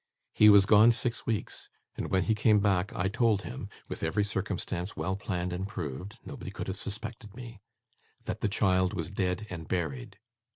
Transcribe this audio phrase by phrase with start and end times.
[0.33, 4.23] He was gone six weeks, and when he came back, I told him with every
[4.23, 7.59] circumstance well planned and proved; nobody could have suspected me
[8.25, 10.17] that the child was dead and buried.